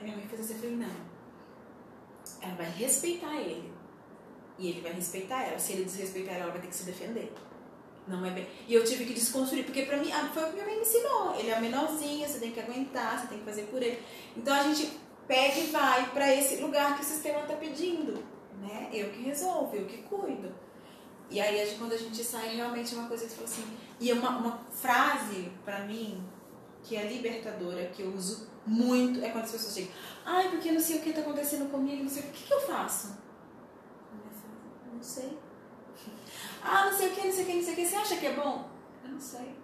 [0.00, 1.13] A minha mãe fez assim: eu falei: não
[2.44, 3.72] ela vai respeitar ele.
[4.58, 5.58] E ele vai respeitar ela.
[5.58, 7.32] Se ele desrespeitar ela, ela vai ter que se defender.
[8.06, 8.46] Não é bem.
[8.68, 11.34] E eu tive que desconstruir, porque pra mim, foi o que minha mãe me ensinou.
[11.36, 13.98] Ele é menorzinho, você tem que aguentar, você tem que fazer por ele.
[14.36, 14.92] Então a gente
[15.26, 18.22] pega e vai para esse lugar que o sistema está pedindo.
[18.60, 18.90] Né?
[18.92, 20.54] Eu que resolvo, eu que cuido.
[21.30, 23.76] E aí, quando a gente sai, realmente é uma coisa que você fala assim.
[23.98, 26.22] E uma, uma frase, pra mim,
[26.82, 29.92] que é libertadora, que eu uso muito, é quando as pessoas chegam.
[30.24, 32.44] Ai, porque não sei o que tá acontecendo comigo, não sei o que, o que,
[32.44, 33.16] que eu faço?
[34.92, 35.38] Não sei.
[36.66, 37.86] Ah, não sei o que, não sei o que, não sei o que.
[37.86, 38.70] Você acha que é bom?
[39.04, 39.54] Eu não sei.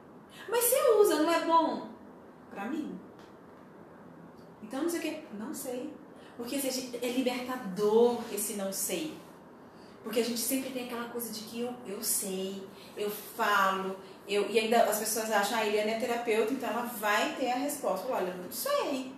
[0.50, 1.88] Mas você usa, não é bom?
[2.50, 3.00] Pra mim.
[4.62, 5.24] Então, não sei o que.
[5.38, 5.94] Não sei.
[6.36, 9.16] Porque assim, é libertador esse não sei.
[10.02, 13.96] Porque a gente sempre tem aquela coisa de que eu, eu sei, eu falo,
[14.34, 17.56] eu, e ainda as pessoas acham, ah, Eliane é terapeuta, então ela vai ter a
[17.56, 18.06] resposta.
[18.08, 19.12] Eu olha, eu não sei.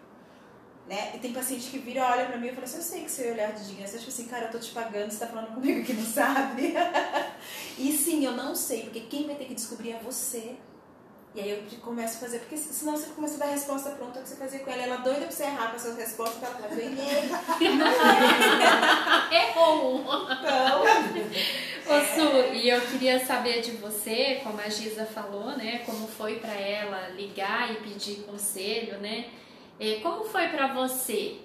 [0.88, 1.12] Né?
[1.14, 3.32] E tem paciente que vira, olha pra mim e fala assim, eu sei que seu
[3.32, 5.92] olhar de indignância, tipo assim, cara, eu tô te pagando, você tá falando comigo que
[5.92, 6.74] não sabe.
[7.78, 10.56] e sim, eu não sei, porque quem vai ter que descobrir é você.
[11.34, 14.20] E aí eu começo a fazer, porque senão você começa a dar a resposta pronta
[14.20, 14.82] que você fazer com ela.
[14.82, 17.30] Ela doida pra você errar com as suas respostas, pra ela fala, errei.
[19.48, 20.04] Errou!
[20.24, 20.82] Então,
[21.84, 25.78] Ô Su, e eu queria saber de você, como a Giza falou, né?
[25.84, 29.30] Como foi pra ela ligar e pedir conselho, né?
[29.80, 31.40] E como foi pra você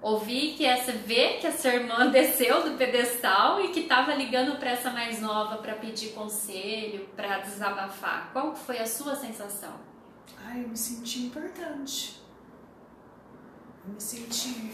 [0.00, 4.70] ouvir que essa ver que essa irmã desceu do pedestal e que tava ligando pra
[4.70, 8.30] essa mais nova pra pedir conselho, pra desabafar?
[8.32, 9.72] Qual foi a sua sensação?
[10.44, 12.20] Ai, eu me senti importante.
[13.86, 14.72] Eu me senti.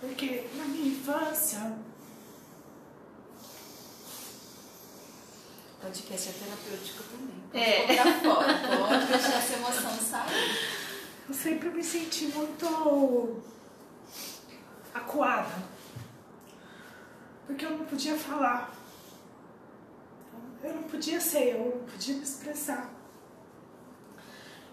[0.00, 1.78] Porque na minha infância,
[5.82, 7.42] podcast é terapêutico também.
[7.50, 8.20] Pode É.
[8.20, 10.58] fora, pode deixar essa emoção sair.
[11.28, 13.42] eu sempre me senti muito
[14.94, 15.62] acuada.
[17.46, 18.72] Porque eu não podia falar.
[20.62, 22.88] Eu não podia ser, eu não podia me expressar.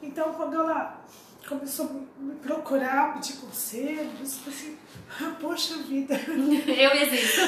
[0.02, 1.04] Então, quando ela
[1.48, 4.78] começou a me procurar, pedir conselhos, eu falei assim,
[5.10, 7.42] "Ah, poxa vida, Eu existo.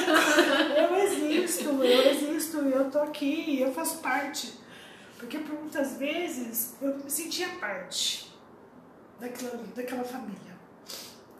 [0.76, 4.52] eu existo, eu existo, eu tô aqui, eu faço parte.
[5.18, 8.32] Porque por muitas vezes eu me sentia parte
[9.20, 10.52] daquilo ali, daquela família.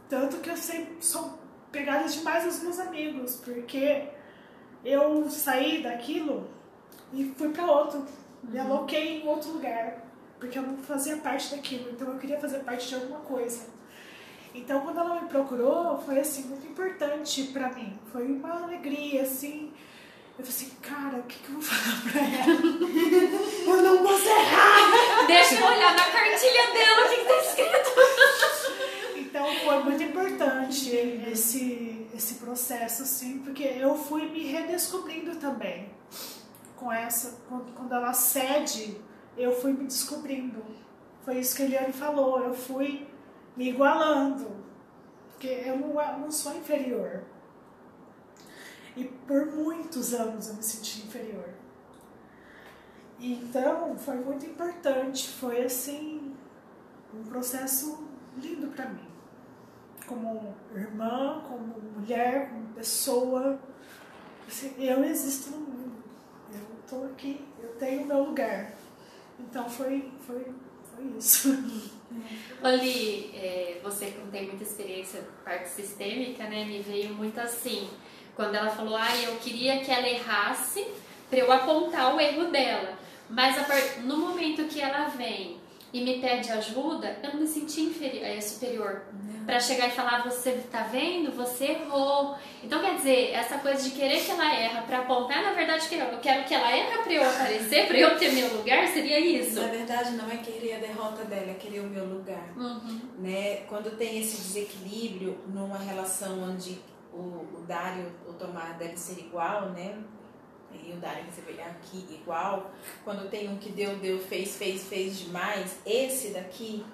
[0.08, 1.38] Tanto que eu sempre sou
[1.72, 4.04] pegada demais aos meus amigos, porque
[4.84, 6.48] eu saí daquilo
[7.12, 8.06] e fui para outro,
[8.42, 10.04] me aloquei em outro lugar,
[10.38, 13.66] porque eu não fazia parte daquilo, então eu queria fazer parte de alguma coisa.
[14.54, 17.98] Então, quando ela me procurou, foi assim muito importante pra mim.
[18.12, 19.72] Foi uma alegria, assim.
[20.38, 22.60] Eu falei assim, cara, o que, que eu vou falar pra ela?
[23.66, 25.26] eu não posso errar!
[25.26, 27.92] Deixa eu olhar na cartilha dela o que, que tá escrito.
[29.16, 30.90] Então, foi muito importante
[31.30, 35.90] esse, esse processo, assim, porque eu fui me redescobrindo também.
[36.76, 39.00] Com essa, quando ela cede,
[39.36, 40.62] eu fui me descobrindo.
[41.24, 43.06] Foi isso que a Eliane falou, eu fui
[43.56, 44.62] me igualando.
[45.30, 47.24] Porque eu não, não sou inferior.
[48.96, 51.48] E por muitos anos eu me senti inferior.
[53.18, 55.28] Então, foi muito importante.
[55.28, 56.34] Foi assim,
[57.14, 59.08] um processo lindo para mim.
[60.06, 63.58] Como irmã, como mulher, como pessoa.
[64.46, 66.02] Assim, eu existo no mundo.
[66.52, 68.72] Eu tô aqui, eu tenho meu lugar.
[69.38, 70.52] Então foi, foi,
[70.94, 71.48] foi isso.
[72.62, 77.40] Oli, é, você que não tem muita experiência com parte sistêmica, né, me veio muito
[77.40, 77.88] assim,
[78.34, 80.86] quando ela falou, ah, eu queria que ela errasse
[81.28, 82.98] para eu apontar o erro dela,
[83.28, 83.56] mas
[84.04, 85.61] no momento que ela vem
[85.92, 89.02] e me pede ajuda, eu não me senti inferi- é, superior.
[89.44, 91.32] Pra chegar e falar, você tá vendo?
[91.32, 92.36] Você errou.
[92.62, 95.96] Então, quer dizer, essa coisa de querer que ela erra pra apontar, na verdade, que
[95.96, 99.60] eu quero que ela erra pra eu aparecer, pra eu ter meu lugar, seria isso.
[99.60, 102.52] Na verdade, não é querer a derrota dela, é querer o meu lugar.
[102.56, 103.00] Uhum.
[103.18, 103.56] né?
[103.68, 106.78] Quando tem esse desequilíbrio numa relação onde
[107.12, 107.18] o,
[107.58, 109.96] o dar e o, o tomar deve ser igual, né?
[110.74, 112.70] E o e receber aqui igual.
[113.04, 116.84] Quando tem um que deu, deu, fez, fez, fez demais, esse daqui,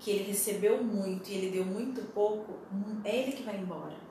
[0.00, 2.58] que ele recebeu muito e ele deu muito pouco,
[3.04, 4.03] é ele que vai embora.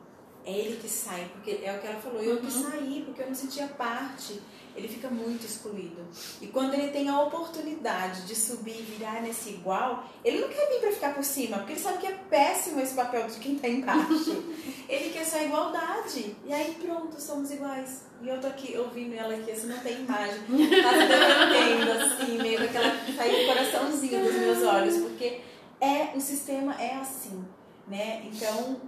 [0.46, 3.28] É ele que sai, porque é o que ela falou, eu que saí, porque eu
[3.28, 4.42] não sentia parte.
[4.76, 6.02] Ele fica muito excluído.
[6.42, 10.68] E quando ele tem a oportunidade de subir e virar nesse igual, ele não quer
[10.68, 13.60] vir pra ficar por cima, porque ele sabe que é péssimo esse papel de quem
[13.60, 14.44] tá embaixo.
[14.90, 16.36] ele quer só igualdade.
[16.44, 18.06] E aí pronto, somos iguais.
[18.22, 20.40] E eu tô aqui ouvindo ela aqui, assim, não tem imagem.
[20.40, 23.16] Tá derretendo, assim, meio com aquela.
[23.16, 25.42] saiu o coraçãozinho dos meus olhos, porque
[25.80, 27.46] é, o sistema é assim,
[27.88, 28.24] né?
[28.26, 28.82] Então,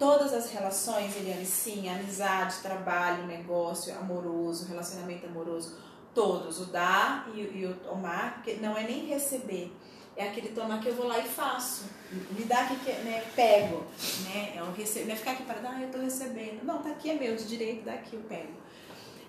[0.00, 5.76] todas as relações, Eliane, sim, amizade, trabalho, negócio, amoroso, relacionamento amoroso,
[6.14, 9.70] todos, o dar e, e o tomar, porque não é nem receber,
[10.16, 11.84] é aquele tomar que eu vou lá e faço.
[12.30, 13.84] Me dá que, né, pego,
[14.24, 16.64] né, eu recebo, não é ficar aqui para ah, eu tô recebendo.
[16.64, 18.54] Não, tá aqui, é meu, de direito, daqui eu pego.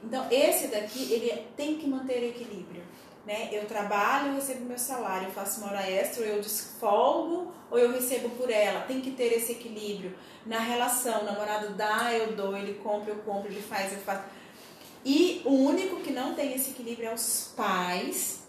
[0.02, 2.82] Então, esse daqui, ele tem que manter equilíbrio.
[3.26, 3.50] Né?
[3.52, 7.92] Eu trabalho, eu recebo meu salário, eu faço uma hora extra, eu desfolgo, ou eu
[7.92, 8.82] recebo por ela.
[8.82, 11.22] Tem que ter esse equilíbrio na relação.
[11.22, 14.24] O namorado dá, eu dou, ele compra, eu compro, ele faz, eu faço.
[15.04, 18.42] E o único que não tem esse equilíbrio é os pais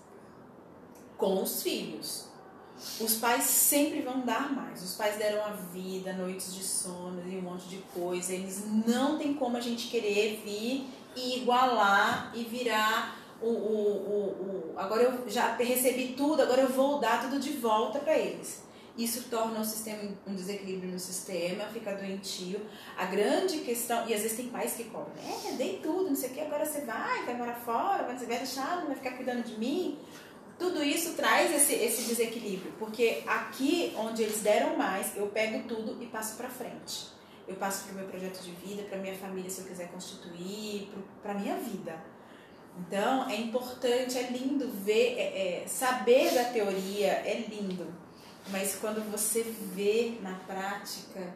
[1.16, 2.32] com os filhos.
[3.00, 4.82] Os pais sempre vão dar mais.
[4.82, 8.32] Os pais deram a vida, noites de sono e um monte de coisa.
[8.32, 14.31] Eles não tem como a gente querer vir e igualar e virar o, o,
[14.76, 18.62] agora eu já recebi tudo, agora eu vou dar tudo de volta para eles.
[18.96, 22.60] Isso torna o sistema um desequilíbrio no sistema, fica doentio.
[22.96, 25.12] A grande questão, e às vezes tem pais que cobram,
[25.48, 28.38] é, dei tudo, não sei o que, agora você vai, vai morar fora, você vai
[28.38, 29.98] deixar, não vai ficar cuidando de mim.
[30.58, 36.00] Tudo isso traz esse, esse desequilíbrio, porque aqui onde eles deram mais, eu pego tudo
[36.02, 37.08] e passo para frente.
[37.48, 40.90] Eu passo para o meu projeto de vida, para minha família, se eu quiser constituir,
[41.22, 42.11] para minha vida.
[42.78, 47.86] Então, é importante, é lindo ver, é, é, saber da teoria é lindo,
[48.48, 51.34] mas quando você vê na prática,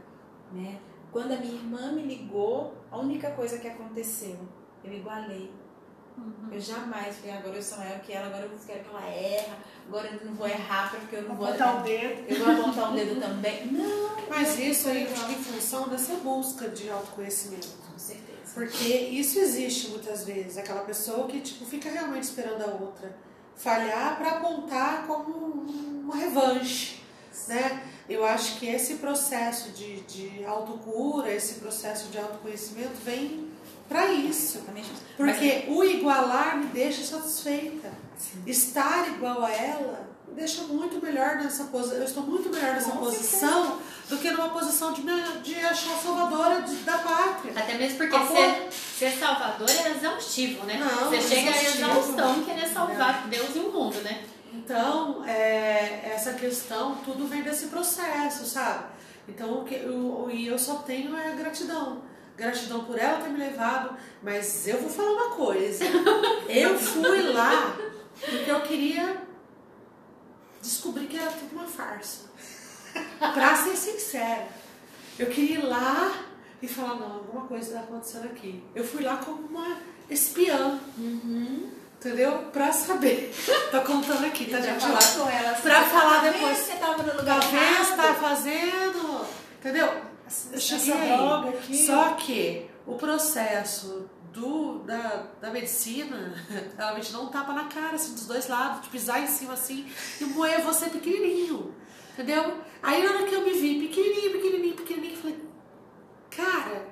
[0.52, 0.78] né?
[1.12, 4.36] Quando a minha irmã me ligou, a única coisa que aconteceu,
[4.84, 5.50] eu igualei.
[6.16, 6.48] Uhum.
[6.50, 9.58] Eu jamais falei, agora eu sou maior que ela, agora eu quero que ela erra,
[9.86, 11.46] agora eu não vou errar porque eu não vou.
[11.46, 12.24] Apontar o dedo.
[12.28, 13.66] Eu vou apontar o dedo também.
[13.72, 14.16] Não!
[14.28, 17.68] Mas isso aí vai em função dessa busca de autoconhecimento.
[17.90, 18.35] Com certeza.
[18.56, 23.14] Porque isso existe muitas vezes, aquela pessoa que tipo, fica realmente esperando a outra
[23.54, 27.02] falhar para apontar como uma revanche,
[27.48, 27.82] né?
[28.08, 33.50] Eu acho que esse processo de, de autocura, esse processo de autoconhecimento vem
[33.86, 34.62] para isso.
[35.18, 35.76] Porque Mas...
[35.76, 37.92] o igualar me deixa satisfeita.
[38.16, 38.42] Sim.
[38.46, 41.96] Estar igual a ela deixa muito melhor nessa posição.
[41.96, 43.82] Eu estou muito melhor nessa Com posição certeza.
[44.10, 47.52] do que numa posição de, me, de achar salvadora de, da pátria.
[47.56, 50.78] Até mesmo porque ser, ser salvador é exaustivo, né?
[50.78, 53.28] Não, Você chega a exaustão querer salvar é.
[53.30, 54.24] Deus e o mundo, né?
[54.52, 58.84] Então, é, essa questão, tudo vem desse processo, sabe?
[59.28, 62.02] Então, o que eu, eu só tenho é gratidão
[62.36, 65.86] gratidão por ela ter me levado, mas eu vou falar uma coisa.
[66.46, 67.74] Eu fui lá
[68.20, 69.25] porque eu queria
[70.66, 72.26] descobrir que era tudo uma farsa.
[73.18, 74.48] Pra ser sincera,
[75.18, 76.24] eu queria ir lá
[76.62, 78.62] e falar, não, alguma coisa está acontecendo aqui.
[78.74, 80.78] Eu fui lá como uma espiã.
[80.96, 81.70] Uhum.
[81.98, 82.50] Entendeu?
[82.52, 83.34] Pra saber.
[83.70, 84.82] Tô contando aqui, tá, gente?
[84.82, 84.98] Lá.
[84.98, 86.58] Com ela, assim, pra falar tá depois.
[86.58, 89.26] Você tava no lugar Talvez tá fazendo.
[89.58, 89.92] Entendeu?
[90.52, 91.48] Eu cheguei aí.
[91.48, 91.86] Aqui.
[91.86, 96.34] Só que o processo do, da, da medicina,
[96.76, 100.24] realmente não tapa na cara, assim, dos dois lados, de pisar em cima assim e
[100.26, 101.74] moer você pequenininho.
[102.12, 102.60] Entendeu?
[102.82, 105.38] Aí na hora que eu me vi pequenininho, pequenininho, pequenininho, eu falei,
[106.30, 106.86] cara,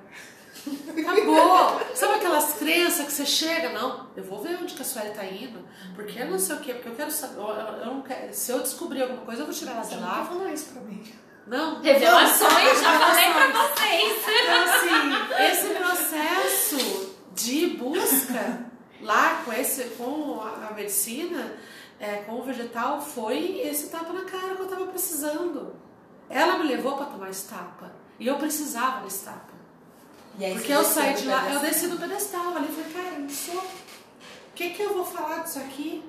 [0.99, 1.81] acabou.
[1.95, 3.69] Sabe aquelas crenças que você chega?
[3.69, 5.63] Não, eu vou ver onde que a Sueli tá indo,
[5.95, 8.51] porque eu não sei o quê, porque eu quero saber, eu, eu não quero, se
[8.51, 10.17] eu descobrir alguma coisa, eu vou tirar ela de lá.
[10.17, 11.03] Não falar isso pra mim.
[11.47, 11.79] Não.
[11.79, 14.25] Revelações, já falei pra vocês.
[14.27, 17.04] Então, assim, esse processo
[17.35, 18.65] de busca
[19.01, 21.53] lá com, esse, com a medicina,
[21.99, 25.75] é, com o vegetal, foi esse tapa na cara que eu tava precisando.
[26.29, 27.91] Ela me levou para tomar esse tapa.
[28.19, 29.53] E eu precisava desse tapa.
[30.53, 33.61] Porque eu saí de lá, eu desci do pedestal ali e falei, cara, não sou.
[33.61, 36.03] O que, que eu vou falar disso aqui?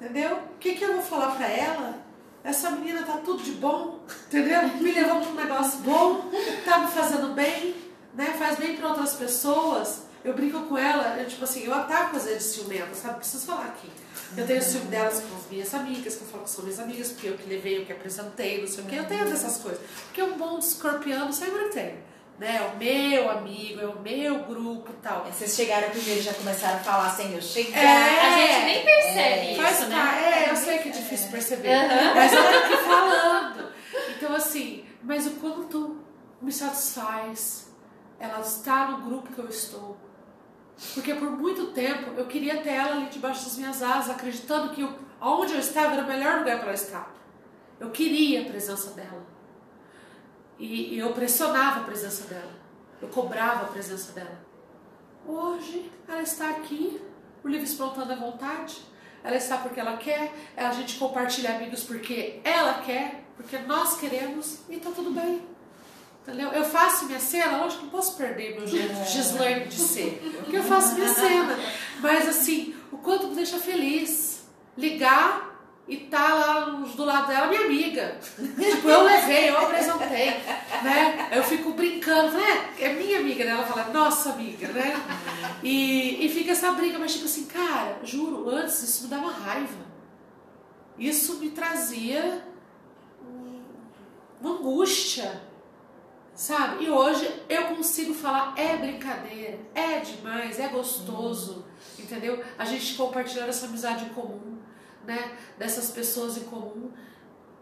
[0.00, 0.36] Entendeu?
[0.36, 2.02] O que, que eu vou falar para ela?
[2.44, 4.66] essa menina tá tudo de bom, entendeu?
[4.80, 6.30] Me levou para um negócio bom,
[6.64, 7.74] tá me fazendo bem,
[8.14, 8.34] né?
[8.38, 10.02] Faz bem para outras pessoas.
[10.24, 13.16] Eu brinco com ela, eu, tipo assim, eu ataco às vezes ciumenta, sabe?
[13.16, 13.90] Preciso falar aqui.
[14.36, 17.08] Eu tenho ciúme delas com as minhas amigas, que eu falo que são minhas amigas,
[17.10, 18.96] porque eu que levei, eu que apresentei, não sei o que.
[18.96, 19.80] Eu tenho dessas coisas.
[20.06, 22.56] Porque um bom escorpiano sempre tem né?
[22.56, 25.24] É o meu amigo, é o meu grupo e tal.
[25.24, 27.78] Vocês chegaram primeiro e já começaram a falar sem eu chegar.
[27.78, 30.46] É, a gente nem percebe é, isso, né?
[30.46, 31.68] É, eu sei que é difícil perceber.
[31.68, 32.14] Uhum.
[32.14, 33.72] Mas eu tô aqui falando.
[34.16, 35.98] Então, assim, mas o quanto
[36.40, 37.68] me satisfaz
[38.18, 39.96] ela estar no grupo que eu estou.
[40.94, 44.82] Porque por muito tempo eu queria ter ela ali debaixo das minhas asas, acreditando que
[44.82, 47.14] eu, onde eu estava era o melhor lugar para ela estar.
[47.80, 49.24] Eu queria a presença dela.
[50.58, 52.52] E, e eu pressionava a presença dela.
[53.00, 54.38] Eu cobrava a presença dela.
[55.26, 57.00] Hoje ela está aqui,
[57.42, 58.82] o livro espontâneo à vontade.
[59.24, 64.60] Ela está porque ela quer, a gente compartilha amigos porque ela quer, porque nós queremos
[64.68, 65.51] e está tudo bem.
[66.22, 66.52] Entendeu?
[66.52, 69.04] Eu faço minha cena, lógico que não posso perder meu jeito é.
[69.04, 71.58] Gislaine de ser, porque eu faço minha cena.
[72.00, 74.44] Mas assim, o quanto me deixa feliz
[74.76, 75.52] ligar
[75.88, 78.18] e tá lá do lado dela minha amiga.
[78.38, 80.30] tipo, eu levei, eu apresentei,
[80.82, 81.28] né?
[81.32, 82.72] Eu fico brincando, né?
[82.78, 83.50] É minha amiga, né?
[83.50, 84.94] Ela fala, nossa amiga, né?
[85.62, 89.92] E, e fica essa briga, mas tipo assim, cara, juro, antes isso me dava raiva.
[90.96, 92.44] Isso me trazia
[94.40, 95.42] uma angústia,
[96.34, 96.84] sabe?
[96.84, 101.64] E hoje eu consigo falar, é brincadeira, é demais, é gostoso,
[101.98, 102.42] entendeu?
[102.58, 104.58] A gente compartilhar essa amizade em comum
[105.04, 106.90] né, dessas pessoas em comum.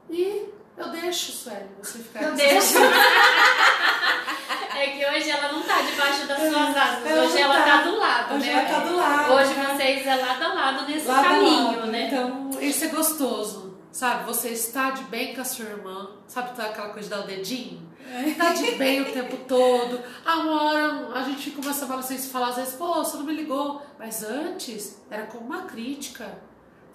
[0.09, 2.79] E eu deixo, Sueli, você ficar Eu deixo.
[4.77, 7.65] é que hoje ela não tá debaixo das suas asas, hoje ela tá.
[7.65, 8.53] tá do lado, Hoje né?
[8.53, 9.75] ela tá do lado, Hoje né?
[9.77, 11.87] vocês é lado a lado nesse Lado caminho, lado.
[11.87, 12.07] né?
[12.07, 14.25] Então, isso é gostoso, sabe?
[14.25, 17.27] Você está de bem com a sua irmã, sabe tá aquela coisa de dar o
[17.27, 17.89] dedinho?
[18.37, 20.01] Tá de bem o tempo todo.
[20.25, 23.17] Ah, uma hora a gente começa a falar assim, se falar às vezes, pô, você
[23.17, 23.81] não me ligou.
[23.99, 26.39] Mas antes era como uma crítica,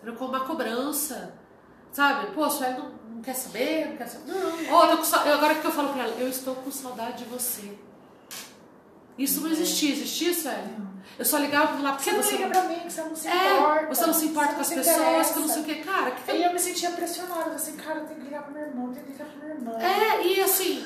[0.03, 1.33] era como uma cobrança.
[1.91, 2.31] Sabe?
[2.33, 4.31] Pô, a Sueli não, não quer saber, não quer saber.
[4.33, 4.59] Não.
[5.25, 7.77] Eu- agora que eu falo pra ela, eu estou com saudade de você.
[9.17, 10.85] Isso não existia, existia, Sueli?
[11.17, 12.31] Eu só ligava pra lá porque Você não você.
[12.35, 13.85] liga pra mim, que você não se É, importa.
[13.95, 15.33] você não se importa com as pessoas, interessa.
[15.33, 15.75] que eu não sei o que.
[15.75, 18.65] Cara, que Aí eu me sentia pressionada, assim, cara, eu tenho que ligar pra minha
[18.65, 19.77] irmã, eu tenho que ligar pra minha irmã.
[19.79, 20.83] É, e assim,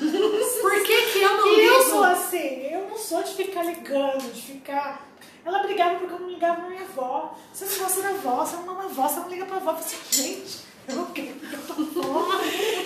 [0.60, 1.74] por que que eu não E ligo?
[1.74, 5.08] eu sou assim, eu não sou de ficar ligando, de ficar.
[5.44, 7.36] Ela brigava porque eu não ligava pra minha avó.
[7.52, 9.70] Você não gosta da avó, você não ama a avó, você não liga pra avó.
[9.72, 10.44] Eu falei assim,
[10.90, 11.08] eu.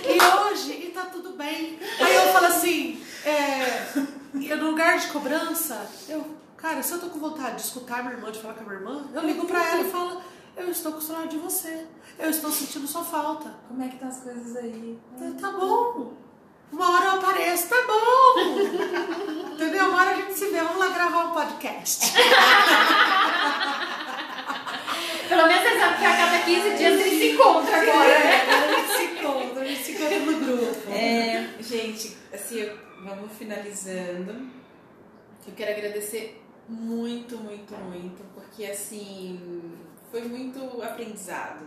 [0.07, 1.79] E hoje, e tá tudo bem.
[2.01, 3.87] Aí eu falo assim, é,
[4.49, 6.25] eu no lugar de cobrança, eu,
[6.57, 8.77] cara, se eu tô com vontade de escutar minha irmã, de falar com a minha
[8.77, 10.23] irmã, eu ligo pra ela e falo,
[10.57, 11.87] eu estou com saudade de você.
[12.19, 13.53] Eu estou sentindo sua falta.
[13.67, 14.99] Como é que estão as coisas aí?
[15.19, 16.13] Tá, tá bom.
[16.71, 18.41] Uma hora eu apareço, tá bom.
[19.53, 19.89] Entendeu?
[19.89, 22.13] Uma hora a gente se vê, vamos lá gravar um podcast.
[25.35, 28.45] Pelo menos você sabe que a cada 15 dias eles se encontram agora, né?
[28.87, 30.93] gente se encontra, a gente se encontra no grupo.
[30.93, 34.49] É, gente, assim, eu- vamos finalizando.
[35.47, 39.73] Eu quero agradecer muito, muito, muito, porque assim,
[40.13, 41.67] foi muito aprendizado.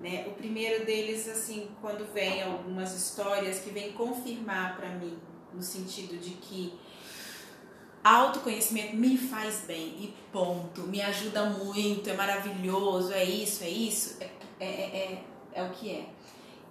[0.00, 0.24] Né?
[0.26, 5.18] O primeiro deles, assim, quando vem algumas histórias que vêm confirmar para mim,
[5.52, 6.74] no sentido de que
[8.14, 14.16] autoconhecimento me faz bem e ponto, me ajuda muito, é maravilhoso, é isso, é isso,
[14.20, 14.30] é,
[14.60, 15.22] é, é,
[15.54, 16.06] é o que é.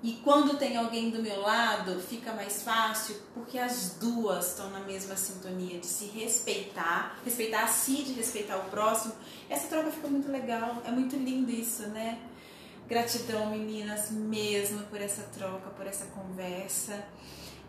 [0.03, 4.81] E quando tem alguém do meu lado, fica mais fácil porque as duas estão na
[4.81, 9.15] mesma sintonia de se respeitar, respeitar a si, de respeitar o próximo.
[9.49, 12.19] Essa troca fica muito legal, é muito lindo isso, né?
[12.88, 17.03] Gratidão, meninas, mesmo por essa troca, por essa conversa.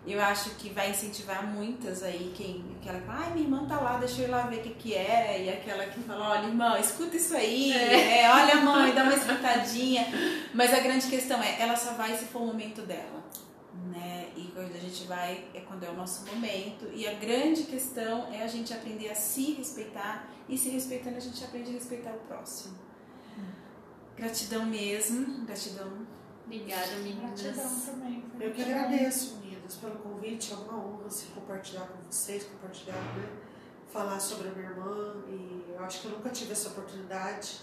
[0.06, 3.80] Eu acho que vai incentivar muitas aí, quem, aquela que fala, ai, minha irmã tá
[3.80, 6.46] lá, deixa eu ir lá ver o que que é, e aquela que fala, olha,
[6.46, 10.06] irmã, escuta isso aí, é, olha, mãe, dá uma escutadinha.
[10.54, 13.24] Mas a grande questão é, ela só vai se for o momento dela,
[13.92, 14.28] né?
[14.36, 16.88] E quando a gente vai, é quando é o nosso momento.
[16.94, 21.20] E a grande questão é a gente aprender a se respeitar, e se respeitando a
[21.20, 22.78] gente aprende a respeitar o próximo.
[24.16, 26.06] Gratidão mesmo, gratidão.
[26.46, 27.42] Obrigada, meninas.
[27.42, 28.24] Gratidão também.
[28.38, 29.40] Eu que agradeço,
[29.74, 30.52] pelo convite.
[30.52, 33.28] É uma honra assim, compartilhar com vocês, compartilhar, né?
[33.88, 35.16] Falar sobre a minha irmã.
[35.28, 37.60] E eu acho que eu nunca tive essa oportunidade,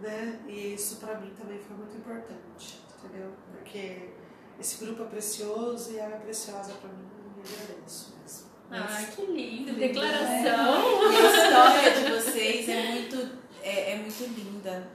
[0.00, 0.40] né?
[0.48, 3.32] E isso pra mim também foi muito importante, entendeu?
[3.52, 4.10] Porque
[4.58, 7.08] esse grupo é precioso e ela é preciosa pra mim.
[7.36, 8.50] E agradeço mesmo.
[8.70, 9.74] Ai, que lindo.
[9.74, 11.02] Declaração.
[11.12, 14.90] E a história de vocês é muito, é, é muito linda,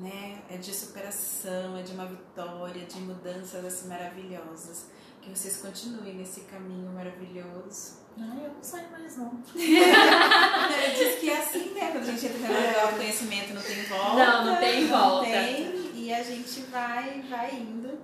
[0.00, 0.42] né?
[0.48, 4.86] É de superação, é de uma vitória, de mudanças assim maravilhosas.
[5.20, 8.00] Que vocês continuem nesse caminho maravilhoso.
[8.16, 9.42] Não, eu não saio mais não.
[9.54, 11.90] Diz que é assim, né?
[11.92, 14.16] Quando a gente entra no autoconhecimento não tem volta.
[14.16, 15.26] Não, não tem volta.
[15.26, 17.98] tem, e a gente vai, vai indo.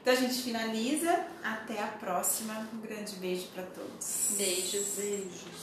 [0.00, 1.26] Então a gente finaliza.
[1.42, 2.68] Até a próxima.
[2.72, 4.30] Um grande beijo para todos.
[4.36, 4.96] Beijos.
[4.96, 5.59] Beijos.